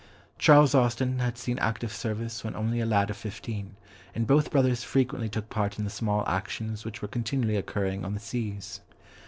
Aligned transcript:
Charles 0.39 0.73
Austen 0.73 1.19
had 1.19 1.37
seen 1.37 1.59
active 1.59 1.93
service 1.93 2.43
when 2.43 2.55
only 2.55 2.79
a 2.79 2.87
lad 2.87 3.11
of 3.11 3.17
fifteen, 3.17 3.75
and 4.15 4.25
both 4.25 4.49
brothers 4.49 4.83
frequently 4.83 5.29
took 5.29 5.47
part 5.51 5.77
in 5.77 5.83
the 5.83 5.91
small 5.91 6.27
actions 6.27 6.83
which 6.83 7.03
were 7.03 7.07
continually 7.07 7.55
occurring 7.55 8.03
on 8.03 8.15
the 8.15 8.19
seas. 8.19 8.81